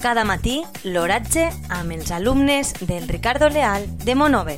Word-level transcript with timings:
Cada 0.00 0.22
matí, 0.24 0.62
l'oratge 0.88 1.42
amb 1.76 1.92
els 1.92 2.08
alumnes 2.16 2.70
del 2.88 3.04
Ricardo 3.06 3.50
Leal 3.52 3.82
de 4.00 4.14
Monover. 4.16 4.56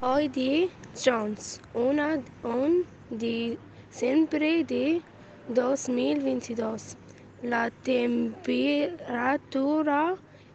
Hoy 0.00 0.28
di 0.28 0.70
Jones, 0.96 1.60
una, 1.74 2.16
un 2.42 2.86
diciembre 3.10 4.64
de 4.64 5.02
2022. 5.48 6.96
La 7.42 7.68
temperatura 7.84 8.80